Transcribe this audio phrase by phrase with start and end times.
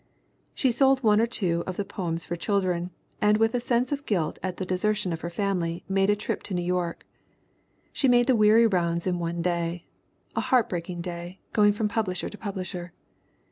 [0.55, 2.89] She sold one or two of the poems for children
[3.21, 6.41] and with a sense of guilt at the desertion of her family made a trip
[6.41, 7.05] to New York.
[7.93, 9.85] She made the weary rounds in one day,
[10.35, 12.93] "a heart breaking day, going from publisher to publisher."